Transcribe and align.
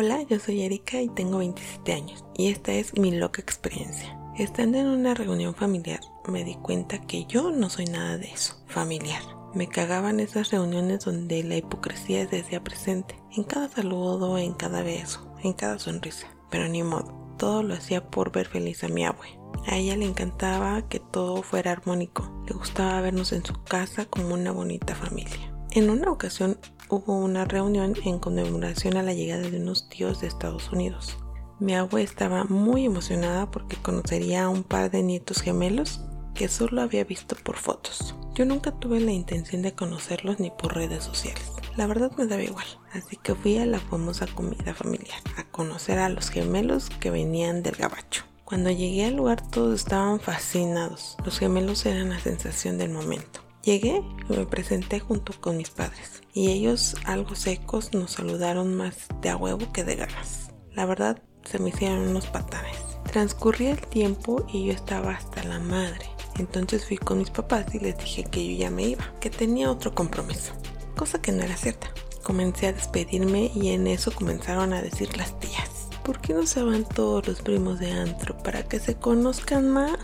Hola, 0.00 0.22
yo 0.22 0.38
soy 0.38 0.62
Erika 0.62 1.02
y 1.02 1.08
tengo 1.08 1.38
27 1.38 1.92
años 1.92 2.24
y 2.36 2.52
esta 2.52 2.72
es 2.72 2.96
mi 2.96 3.10
loca 3.10 3.42
experiencia. 3.42 4.16
Estando 4.38 4.78
en 4.78 4.86
una 4.86 5.12
reunión 5.12 5.56
familiar 5.56 5.98
me 6.28 6.44
di 6.44 6.54
cuenta 6.54 7.00
que 7.00 7.24
yo 7.24 7.50
no 7.50 7.68
soy 7.68 7.86
nada 7.86 8.16
de 8.16 8.30
eso, 8.30 8.62
familiar. 8.68 9.20
Me 9.54 9.68
cagaban 9.68 10.20
esas 10.20 10.52
reuniones 10.52 11.04
donde 11.04 11.42
la 11.42 11.56
hipocresía 11.56 12.28
se 12.28 12.42
hacía 12.42 12.62
presente, 12.62 13.20
en 13.36 13.42
cada 13.42 13.68
saludo, 13.68 14.38
en 14.38 14.52
cada 14.52 14.84
beso, 14.84 15.34
en 15.42 15.52
cada 15.52 15.80
sonrisa. 15.80 16.28
Pero 16.48 16.68
ni 16.68 16.84
modo, 16.84 17.34
todo 17.36 17.64
lo 17.64 17.74
hacía 17.74 18.08
por 18.08 18.30
ver 18.30 18.46
feliz 18.46 18.84
a 18.84 18.88
mi 18.88 19.04
abue. 19.04 19.36
A 19.66 19.78
ella 19.78 19.96
le 19.96 20.04
encantaba 20.04 20.88
que 20.88 21.00
todo 21.00 21.42
fuera 21.42 21.72
armónico, 21.72 22.44
le 22.46 22.54
gustaba 22.54 23.00
vernos 23.00 23.32
en 23.32 23.44
su 23.44 23.64
casa 23.64 24.04
como 24.04 24.34
una 24.34 24.52
bonita 24.52 24.94
familia. 24.94 25.52
En 25.72 25.90
una 25.90 26.12
ocasión 26.12 26.56
hubo 26.88 27.16
una 27.18 27.44
reunión 27.44 27.94
en 28.04 28.18
conmemoración 28.18 28.96
a 28.96 29.02
la 29.02 29.12
llegada 29.12 29.42
de 29.42 29.60
unos 29.60 29.88
tíos 29.88 30.20
de 30.20 30.26
Estados 30.26 30.70
Unidos. 30.72 31.18
Mi 31.60 31.74
abue 31.74 32.02
estaba 32.02 32.44
muy 32.44 32.84
emocionada 32.84 33.50
porque 33.50 33.76
conocería 33.76 34.44
a 34.44 34.48
un 34.48 34.62
par 34.62 34.90
de 34.90 35.02
nietos 35.02 35.42
gemelos 35.42 36.00
que 36.34 36.48
solo 36.48 36.82
había 36.82 37.04
visto 37.04 37.36
por 37.42 37.56
fotos. 37.56 38.14
Yo 38.34 38.44
nunca 38.44 38.70
tuve 38.70 39.00
la 39.00 39.10
intención 39.10 39.62
de 39.62 39.74
conocerlos 39.74 40.38
ni 40.38 40.50
por 40.50 40.76
redes 40.76 41.02
sociales. 41.02 41.50
La 41.76 41.86
verdad 41.86 42.12
me 42.16 42.26
daba 42.26 42.42
igual, 42.42 42.66
así 42.92 43.16
que 43.16 43.34
fui 43.34 43.58
a 43.58 43.66
la 43.66 43.80
famosa 43.80 44.26
comida 44.26 44.74
familiar 44.74 45.20
a 45.36 45.44
conocer 45.50 45.98
a 45.98 46.08
los 46.08 46.30
gemelos 46.30 46.90
que 47.00 47.10
venían 47.10 47.62
del 47.62 47.74
gabacho. 47.74 48.24
Cuando 48.44 48.70
llegué 48.70 49.04
al 49.04 49.16
lugar 49.16 49.42
todos 49.50 49.80
estaban 49.80 50.20
fascinados. 50.20 51.16
Los 51.24 51.38
gemelos 51.38 51.84
eran 51.84 52.10
la 52.10 52.18
sensación 52.20 52.78
del 52.78 52.90
momento. 52.90 53.47
Llegué 53.68 54.02
y 54.30 54.32
me 54.32 54.46
presenté 54.46 54.98
junto 54.98 55.38
con 55.38 55.58
mis 55.58 55.68
padres 55.68 56.22
y 56.32 56.50
ellos 56.52 56.96
algo 57.04 57.34
secos 57.34 57.92
nos 57.92 58.12
saludaron 58.12 58.74
más 58.74 59.08
de 59.20 59.28
a 59.28 59.36
huevo 59.36 59.70
que 59.74 59.84
de 59.84 59.94
ganas. 59.94 60.52
La 60.72 60.86
verdad 60.86 61.22
se 61.44 61.58
me 61.58 61.68
hicieron 61.68 62.08
unos 62.08 62.28
patanes. 62.28 62.78
Transcurría 63.12 63.72
el 63.72 63.80
tiempo 63.86 64.46
y 64.50 64.64
yo 64.64 64.72
estaba 64.72 65.10
hasta 65.10 65.44
la 65.44 65.58
madre. 65.58 66.06
Entonces 66.38 66.86
fui 66.86 66.96
con 66.96 67.18
mis 67.18 67.28
papás 67.28 67.74
y 67.74 67.78
les 67.78 67.98
dije 67.98 68.24
que 68.24 68.42
yo 68.48 68.58
ya 68.58 68.70
me 68.70 68.84
iba, 68.84 69.12
que 69.20 69.28
tenía 69.28 69.70
otro 69.70 69.94
compromiso, 69.94 70.54
cosa 70.96 71.20
que 71.20 71.32
no 71.32 71.42
era 71.42 71.58
cierta. 71.58 71.92
Comencé 72.22 72.68
a 72.68 72.72
despedirme 72.72 73.50
y 73.54 73.68
en 73.72 73.86
eso 73.86 74.12
comenzaron 74.12 74.72
a 74.72 74.80
decir 74.80 75.14
las 75.18 75.38
tías. 75.40 75.90
¿Por 76.04 76.22
qué 76.22 76.32
no 76.32 76.46
se 76.46 76.62
van 76.62 76.88
todos 76.88 77.28
los 77.28 77.42
primos 77.42 77.78
de 77.80 77.92
antro 77.92 78.34
para 78.38 78.62
que 78.62 78.80
se 78.80 78.94
conozcan 78.94 79.68
más? 79.68 79.98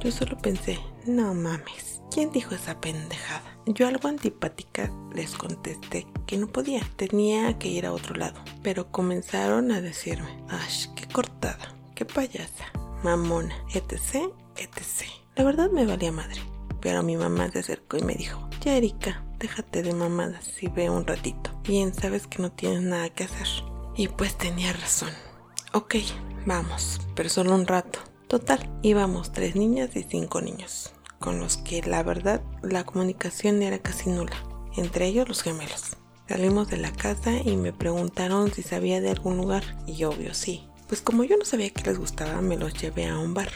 Yo 0.00 0.10
solo 0.10 0.38
pensé, 0.38 0.78
no 1.06 1.34
mames, 1.34 1.93
¿quién 2.14 2.30
dijo 2.30 2.54
esa 2.54 2.80
pendejada? 2.80 3.42
Yo 3.66 3.88
algo 3.88 4.06
antipática 4.06 4.88
les 5.12 5.34
contesté 5.34 6.06
que 6.26 6.38
no 6.38 6.46
podía, 6.46 6.80
tenía 6.94 7.58
que 7.58 7.66
ir 7.66 7.86
a 7.86 7.92
otro 7.92 8.14
lado. 8.14 8.40
Pero 8.62 8.92
comenzaron 8.92 9.72
a 9.72 9.80
decirme, 9.80 10.28
¡ay, 10.48 10.92
qué 10.94 11.08
cortada! 11.08 11.74
¡Qué 11.96 12.04
payasa! 12.04 12.66
Mamona, 13.02 13.56
etc, 13.74 14.30
etc. 14.56 15.08
La 15.34 15.42
verdad 15.42 15.70
me 15.72 15.86
valía 15.86 16.12
madre. 16.12 16.40
Pero 16.80 17.02
mi 17.02 17.16
mamá 17.16 17.50
se 17.50 17.58
acercó 17.58 17.96
y 17.96 18.02
me 18.02 18.14
dijo, 18.14 18.48
ya 18.60 18.76
Erika, 18.76 19.24
déjate 19.40 19.82
de 19.82 19.92
mamadas 19.92 20.44
si 20.44 20.68
ve 20.68 20.88
un 20.90 21.06
ratito. 21.06 21.50
Bien, 21.64 21.92
sabes 21.94 22.28
que 22.28 22.40
no 22.40 22.52
tienes 22.52 22.82
nada 22.82 23.10
que 23.10 23.24
hacer. 23.24 23.48
Y 23.96 24.06
pues 24.06 24.38
tenía 24.38 24.72
razón. 24.72 25.10
Ok, 25.72 25.96
vamos, 26.46 27.00
pero 27.16 27.28
solo 27.28 27.56
un 27.56 27.66
rato. 27.66 27.98
Total, 28.28 28.70
íbamos 28.82 29.32
tres 29.32 29.56
niñas 29.56 29.96
y 29.96 30.04
cinco 30.04 30.40
niños 30.40 30.93
con 31.24 31.40
los 31.40 31.56
que 31.56 31.80
la 31.80 32.02
verdad 32.02 32.42
la 32.62 32.84
comunicación 32.84 33.62
era 33.62 33.78
casi 33.78 34.10
nula, 34.10 34.36
entre 34.76 35.06
ellos 35.06 35.26
los 35.26 35.42
gemelos. 35.42 35.96
Salimos 36.28 36.68
de 36.68 36.76
la 36.76 36.92
casa 36.92 37.32
y 37.42 37.56
me 37.56 37.72
preguntaron 37.72 38.52
si 38.52 38.62
sabía 38.62 39.00
de 39.00 39.08
algún 39.08 39.38
lugar 39.38 39.64
y 39.86 40.04
obvio 40.04 40.34
sí. 40.34 40.68
Pues 40.86 41.00
como 41.00 41.24
yo 41.24 41.38
no 41.38 41.46
sabía 41.46 41.70
que 41.70 41.84
les 41.84 41.98
gustaba, 41.98 42.42
me 42.42 42.58
los 42.58 42.74
llevé 42.74 43.06
a 43.06 43.16
un 43.16 43.32
bar, 43.32 43.48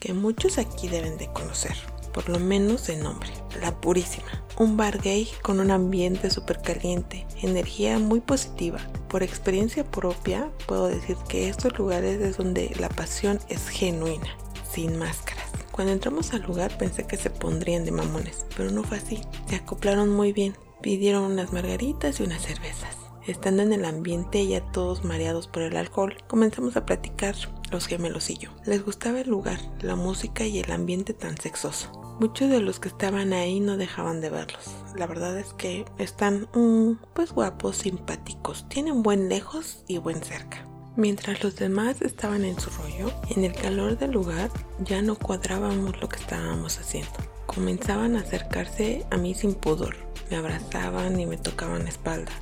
que 0.00 0.12
muchos 0.14 0.58
aquí 0.58 0.88
deben 0.88 1.16
de 1.16 1.32
conocer, 1.32 1.76
por 2.12 2.28
lo 2.28 2.40
menos 2.40 2.88
de 2.88 2.96
nombre, 2.96 3.30
La 3.60 3.80
Purísima. 3.80 4.44
Un 4.58 4.76
bar 4.76 5.00
gay 5.00 5.28
con 5.42 5.60
un 5.60 5.70
ambiente 5.70 6.28
súper 6.28 6.60
caliente, 6.60 7.24
energía 7.40 8.00
muy 8.00 8.20
positiva. 8.20 8.80
Por 9.08 9.22
experiencia 9.22 9.84
propia, 9.84 10.50
puedo 10.66 10.88
decir 10.88 11.16
que 11.28 11.48
estos 11.48 11.78
lugares 11.78 12.20
es 12.20 12.36
donde 12.36 12.74
la 12.80 12.88
pasión 12.88 13.38
es 13.48 13.68
genuina, 13.68 14.36
sin 14.72 14.98
máscaras. 14.98 15.61
Cuando 15.72 15.94
entramos 15.94 16.34
al 16.34 16.42
lugar 16.42 16.76
pensé 16.76 17.06
que 17.06 17.16
se 17.16 17.30
pondrían 17.30 17.84
de 17.84 17.92
mamones, 17.92 18.44
pero 18.56 18.70
no 18.70 18.84
fue 18.84 18.98
así. 18.98 19.20
Se 19.48 19.56
acoplaron 19.56 20.10
muy 20.10 20.32
bien. 20.32 20.54
Pidieron 20.82 21.24
unas 21.24 21.52
margaritas 21.52 22.20
y 22.20 22.24
unas 22.24 22.42
cervezas. 22.42 22.96
Estando 23.26 23.62
en 23.62 23.72
el 23.72 23.84
ambiente 23.84 24.46
ya 24.46 24.60
todos 24.72 25.04
mareados 25.04 25.46
por 25.46 25.62
el 25.62 25.76
alcohol, 25.76 26.16
comenzamos 26.26 26.76
a 26.76 26.84
platicar 26.84 27.36
los 27.70 27.86
gemelos 27.86 28.28
y 28.30 28.36
yo. 28.36 28.50
Les 28.66 28.84
gustaba 28.84 29.20
el 29.20 29.30
lugar, 29.30 29.60
la 29.80 29.96
música 29.96 30.44
y 30.44 30.58
el 30.58 30.70
ambiente 30.72 31.14
tan 31.14 31.38
sexoso. 31.38 31.90
Muchos 32.20 32.50
de 32.50 32.60
los 32.60 32.78
que 32.78 32.88
estaban 32.88 33.32
ahí 33.32 33.60
no 33.60 33.76
dejaban 33.76 34.20
de 34.20 34.28
verlos. 34.28 34.74
La 34.96 35.06
verdad 35.06 35.38
es 35.38 35.54
que 35.54 35.84
están, 35.98 36.48
mm, 36.52 36.98
pues 37.14 37.32
guapos, 37.32 37.76
simpáticos, 37.78 38.68
tienen 38.68 39.02
buen 39.02 39.28
lejos 39.28 39.84
y 39.88 39.98
buen 39.98 40.22
cerca. 40.22 40.61
Mientras 40.94 41.42
los 41.42 41.56
demás 41.56 42.02
estaban 42.02 42.44
en 42.44 42.60
su 42.60 42.68
rollo, 42.68 43.10
en 43.30 43.44
el 43.44 43.54
calor 43.54 43.96
del 43.96 44.10
lugar 44.10 44.50
ya 44.84 45.00
no 45.00 45.16
cuadrábamos 45.16 45.98
lo 46.02 46.08
que 46.08 46.16
estábamos 46.16 46.78
haciendo. 46.78 47.12
Comenzaban 47.46 48.14
a 48.14 48.20
acercarse 48.20 49.06
a 49.10 49.16
mí 49.16 49.34
sin 49.34 49.54
pudor, 49.54 49.96
me 50.30 50.36
abrazaban 50.36 51.18
y 51.18 51.24
me 51.24 51.38
tocaban 51.38 51.84
la 51.84 51.88
espalda, 51.88 52.32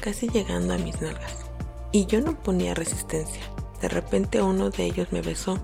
casi 0.00 0.28
llegando 0.28 0.72
a 0.72 0.78
mis 0.78 1.00
nalgas. 1.02 1.44
Y 1.92 2.06
yo 2.06 2.22
no 2.22 2.42
ponía 2.42 2.74
resistencia. 2.74 3.42
De 3.82 3.88
repente 3.88 4.40
uno 4.40 4.70
de 4.70 4.86
ellos 4.86 5.08
me 5.12 5.20
besó 5.20 5.58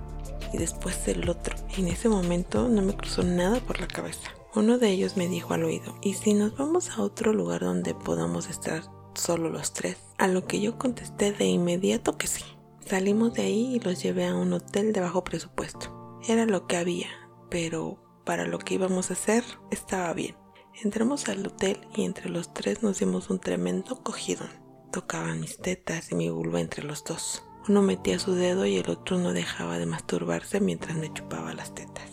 y 0.52 0.58
después 0.58 1.08
el 1.08 1.28
otro. 1.30 1.56
En 1.78 1.88
ese 1.88 2.10
momento 2.10 2.68
no 2.68 2.82
me 2.82 2.94
cruzó 2.94 3.22
nada 3.22 3.58
por 3.60 3.80
la 3.80 3.88
cabeza. 3.88 4.30
Uno 4.54 4.76
de 4.76 4.90
ellos 4.90 5.16
me 5.16 5.28
dijo 5.28 5.54
al 5.54 5.64
oído, 5.64 5.96
¿y 6.02 6.14
si 6.14 6.34
nos 6.34 6.56
vamos 6.56 6.90
a 6.90 7.02
otro 7.02 7.32
lugar 7.32 7.62
donde 7.62 7.94
podamos 7.94 8.50
estar 8.50 8.82
solo 9.14 9.50
los 9.50 9.72
tres? 9.72 9.96
A 10.18 10.28
lo 10.28 10.46
que 10.46 10.60
yo 10.60 10.78
contesté 10.78 11.32
de 11.32 11.46
inmediato 11.46 12.16
que 12.16 12.26
sí. 12.26 12.44
Salimos 12.86 13.34
de 13.34 13.42
ahí 13.42 13.76
y 13.76 13.80
los 13.80 14.02
llevé 14.02 14.26
a 14.26 14.34
un 14.34 14.52
hotel 14.52 14.92
de 14.92 15.00
bajo 15.00 15.24
presupuesto. 15.24 16.20
Era 16.26 16.46
lo 16.46 16.66
que 16.66 16.76
había, 16.76 17.08
pero 17.50 17.98
para 18.24 18.46
lo 18.46 18.58
que 18.58 18.74
íbamos 18.74 19.10
a 19.10 19.14
hacer 19.14 19.44
estaba 19.70 20.12
bien. 20.12 20.36
Entramos 20.82 21.28
al 21.28 21.46
hotel 21.46 21.80
y 21.94 22.04
entre 22.04 22.28
los 22.28 22.52
tres 22.52 22.82
nos 22.82 22.98
dimos 22.98 23.30
un 23.30 23.38
tremendo 23.38 24.02
cogidón. 24.02 24.50
Tocaban 24.92 25.40
mis 25.40 25.58
tetas 25.58 26.12
y 26.12 26.14
mi 26.14 26.28
vulva 26.30 26.60
entre 26.60 26.84
los 26.84 27.04
dos. 27.04 27.44
Uno 27.68 27.80
metía 27.80 28.18
su 28.18 28.34
dedo 28.34 28.66
y 28.66 28.76
el 28.76 28.90
otro 28.90 29.18
no 29.18 29.32
dejaba 29.32 29.78
de 29.78 29.86
masturbarse 29.86 30.60
mientras 30.60 30.96
me 30.96 31.12
chupaba 31.12 31.54
las 31.54 31.74
tetas. 31.74 32.10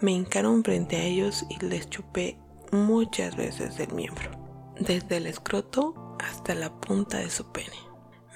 Me 0.00 0.12
hincaron 0.12 0.64
frente 0.64 0.96
a 0.96 1.04
ellos 1.04 1.44
y 1.50 1.62
les 1.64 1.90
chupé 1.90 2.38
muchas 2.72 3.36
veces 3.36 3.78
el 3.80 3.92
miembro, 3.92 4.30
desde 4.78 5.16
el 5.16 5.26
escroto 5.26 6.07
hasta 6.18 6.54
la 6.54 6.72
punta 6.80 7.18
de 7.18 7.30
su 7.30 7.50
pene. 7.52 7.76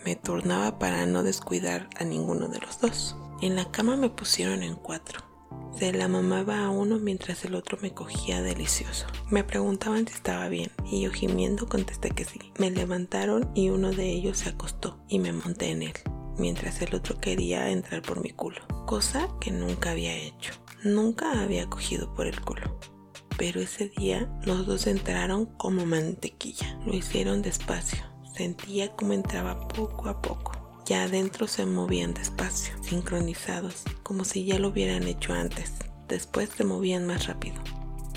Me 0.04 0.16
turnaba 0.16 0.78
para 0.78 1.06
no 1.06 1.22
descuidar 1.22 1.88
a 1.98 2.04
ninguno 2.04 2.48
de 2.48 2.58
los 2.58 2.80
dos. 2.80 3.16
En 3.40 3.56
la 3.56 3.70
cama 3.70 3.96
me 3.96 4.10
pusieron 4.10 4.62
en 4.62 4.74
cuatro. 4.74 5.20
Se 5.78 5.92
la 5.92 6.08
mamaba 6.08 6.64
a 6.64 6.70
uno 6.70 6.98
mientras 6.98 7.44
el 7.44 7.54
otro 7.54 7.78
me 7.80 7.92
cogía 7.92 8.42
delicioso. 8.42 9.06
Me 9.30 9.44
preguntaban 9.44 10.06
si 10.06 10.14
estaba 10.14 10.48
bien 10.48 10.70
y 10.84 11.02
yo 11.02 11.12
gimiendo 11.12 11.68
contesté 11.68 12.10
que 12.10 12.24
sí. 12.24 12.40
Me 12.58 12.70
levantaron 12.70 13.50
y 13.54 13.70
uno 13.70 13.90
de 13.90 14.10
ellos 14.10 14.38
se 14.38 14.50
acostó 14.50 14.98
y 15.08 15.18
me 15.18 15.32
monté 15.32 15.70
en 15.70 15.82
él, 15.82 15.94
mientras 16.36 16.82
el 16.82 16.94
otro 16.94 17.18
quería 17.18 17.70
entrar 17.70 18.02
por 18.02 18.22
mi 18.22 18.30
culo, 18.30 18.60
cosa 18.86 19.28
que 19.40 19.50
nunca 19.50 19.92
había 19.92 20.14
hecho. 20.14 20.52
Nunca 20.84 21.40
había 21.40 21.70
cogido 21.70 22.12
por 22.14 22.26
el 22.26 22.40
culo 22.40 22.78
pero 23.36 23.60
ese 23.60 23.88
día 23.88 24.28
los 24.44 24.66
dos 24.66 24.86
entraron 24.86 25.46
como 25.46 25.86
mantequilla. 25.86 26.78
Lo 26.86 26.94
hicieron 26.94 27.42
despacio. 27.42 28.02
Sentía 28.34 28.92
como 28.96 29.12
entraba 29.12 29.68
poco 29.68 30.08
a 30.08 30.22
poco. 30.22 30.52
Ya 30.86 31.04
adentro 31.04 31.46
se 31.46 31.64
movían 31.64 32.14
despacio, 32.14 32.74
sincronizados, 32.82 33.84
como 34.02 34.24
si 34.24 34.44
ya 34.44 34.58
lo 34.58 34.68
hubieran 34.68 35.04
hecho 35.04 35.32
antes. 35.32 35.72
Después 36.08 36.50
se 36.56 36.64
movían 36.64 37.06
más 37.06 37.26
rápido 37.26 37.56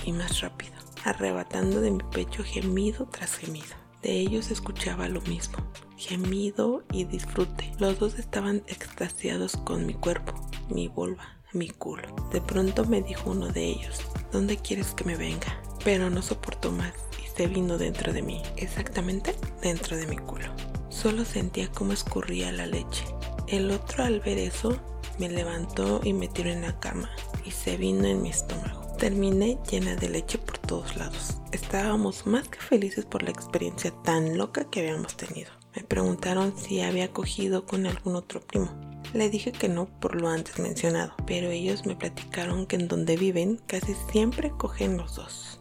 y 0.04 0.12
más 0.12 0.42
rápido, 0.42 0.74
arrebatando 1.04 1.82
de 1.82 1.92
mi 1.92 2.04
pecho 2.12 2.44
gemido 2.44 3.08
tras 3.08 3.36
gemido. 3.36 3.76
De 4.02 4.20
ellos 4.20 4.52
escuchaba 4.52 5.08
lo 5.08 5.22
mismo, 5.22 5.58
gemido 5.98 6.84
y 6.92 7.06
disfrute. 7.06 7.72
Los 7.80 8.00
dos 8.00 8.20
estaban 8.20 8.64
extasiados 8.68 9.58
con 9.58 9.86
mi 9.86 9.94
cuerpo, 9.94 10.34
mi 10.70 10.88
vulva, 10.88 11.40
mi 11.54 11.70
culo. 11.70 12.16
De 12.32 12.42
pronto 12.42 12.86
me 12.86 13.02
dijo 13.02 13.32
uno 13.32 13.48
de 13.48 13.64
ellos, 13.64 14.02
¿dónde 14.36 14.58
quieres 14.58 14.94
que 14.94 15.06
me 15.06 15.16
venga? 15.16 15.62
Pero 15.86 16.10
no 16.10 16.22
soportó 16.22 16.70
más 16.70 16.94
y 17.24 17.38
se 17.38 17.48
vino 17.48 17.78
dentro 17.78 18.12
de 18.12 18.22
mí, 18.22 18.42
exactamente 18.58 19.34
dentro 19.62 19.96
de 19.96 20.08
mi 20.08 20.18
culo. 20.18 20.54
Solo 20.90 21.24
sentía 21.24 21.72
cómo 21.72 21.94
escurría 21.94 22.52
la 22.52 22.68
leche. 22.68 23.06
El 23.48 23.72
otro 23.72 24.04
al 24.04 24.20
ver 24.20 24.38
eso 24.38 24.78
me 25.20 25.30
levantó 25.30 26.02
y 26.04 26.12
me 26.12 26.28
tiró 26.28 26.50
en 26.50 26.64
la 26.64 26.78
cama 26.82 27.10
y 27.46 27.52
se 27.52 27.78
vino 27.78 28.06
en 28.08 28.22
mi 28.22 28.30
estómago. 28.30 28.82
Terminé 28.98 29.58
llena 29.72 29.96
de 29.96 30.10
leche 30.10 30.38
por 30.38 30.58
todos 30.58 30.98
lados. 30.98 31.38
Estábamos 31.54 32.28
más 32.28 32.50
que 32.50 32.60
felices 32.60 33.06
por 33.06 33.24
la 33.24 33.30
experiencia 33.30 33.92
tan 34.04 34.38
loca 34.38 34.66
que 34.70 34.82
habíamos 34.82 35.16
tenido. 35.16 35.52
Me 35.74 35.84
preguntaron 35.84 36.54
si 36.58 36.82
había 36.82 37.14
cogido 37.14 37.66
con 37.66 37.86
algún 37.86 38.18
otro 38.18 38.42
primo. 38.42 38.85
Le 39.14 39.30
dije 39.30 39.52
que 39.52 39.70
no 39.70 39.86
por 39.86 40.20
lo 40.20 40.30
antes 40.30 40.60
mencionado, 40.60 41.14
pero 41.26 41.50
ellos 41.50 41.86
me 41.86 41.96
platicaron 41.96 42.66
que 42.66 42.76
en 42.76 42.88
donde 42.88 43.18
viven 43.18 43.60
casi 43.68 43.96
siempre 44.12 44.52
cogen 44.52 44.98
los 44.98 45.16
dos, 45.16 45.60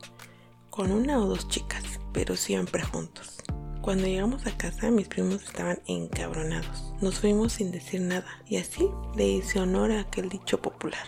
con 0.71 0.91
una 0.91 1.19
o 1.19 1.27
dos 1.27 1.49
chicas, 1.49 1.85
pero 2.13 2.37
siempre 2.37 2.83
juntos. 2.83 3.37
Cuando 3.85 4.07
llegamos 4.07 4.47
a 4.47 4.57
casa 4.57 4.91
mis 4.91 5.09
primos 5.09 5.43
estaban 5.43 5.79
encabronados. 5.87 6.95
Nos 7.03 7.19
fuimos 7.19 7.53
sin 7.53 7.71
decir 7.71 8.01
nada 8.01 8.27
y 8.49 8.57
así 8.57 8.89
le 9.15 9.29
hice 9.29 9.61
honor 9.61 9.93
a 9.93 10.01
aquel 10.01 10.31
dicho 10.31 10.63
popular. 10.63 11.07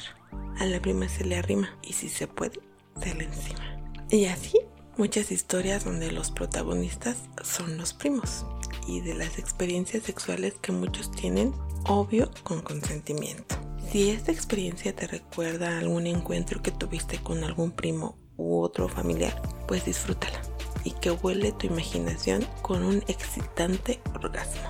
A 0.58 0.66
la 0.66 0.78
prima 0.80 1.08
se 1.08 1.24
le 1.24 1.36
arrima 1.36 1.78
y 1.82 1.94
si 1.94 2.10
se 2.10 2.26
puede, 2.26 2.60
se 3.02 3.14
le 3.14 3.24
encima. 3.24 3.80
Y 4.10 4.26
así 4.26 4.58
muchas 4.98 5.30
historias 5.30 5.84
donde 5.84 6.12
los 6.12 6.30
protagonistas 6.30 7.16
son 7.42 7.78
los 7.78 7.94
primos 7.94 8.44
y 8.86 9.00
de 9.00 9.14
las 9.14 9.38
experiencias 9.38 10.02
sexuales 10.02 10.54
que 10.60 10.72
muchos 10.72 11.10
tienen 11.10 11.54
obvio 11.84 12.30
con 12.42 12.60
consentimiento. 12.60 13.56
Si 13.90 14.10
esta 14.10 14.32
experiencia 14.32 14.94
te 14.94 15.06
recuerda 15.06 15.70
a 15.70 15.78
algún 15.78 16.06
encuentro 16.06 16.62
que 16.62 16.70
tuviste 16.70 17.18
con 17.18 17.44
algún 17.44 17.70
primo 17.70 18.16
u 18.36 18.60
otro 18.60 18.88
familiar, 18.88 19.40
pues 19.68 19.84
disfrútala 19.84 20.40
y 20.84 20.92
que 20.92 21.10
huele 21.10 21.52
tu 21.52 21.66
imaginación 21.66 22.46
con 22.62 22.84
un 22.84 23.02
excitante 23.08 24.00
orgasmo. 24.14 24.68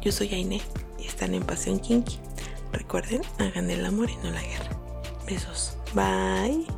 Yo 0.00 0.12
soy 0.12 0.34
Aine 0.34 0.60
y 0.98 1.06
están 1.06 1.34
en 1.34 1.42
Pasión 1.42 1.80
Kinky. 1.80 2.18
Recuerden, 2.72 3.22
hagan 3.38 3.70
el 3.70 3.84
amor 3.84 4.08
y 4.10 4.16
no 4.16 4.30
la 4.30 4.42
guerra. 4.42 4.70
Besos. 5.26 5.76
Bye. 5.94 6.77